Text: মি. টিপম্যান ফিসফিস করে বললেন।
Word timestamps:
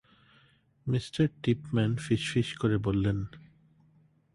মি. 0.87 0.99
টিপম্যান 1.43 1.95
ফিসফিস 1.95 2.57
করে 2.57 2.77
বললেন। 2.77 3.25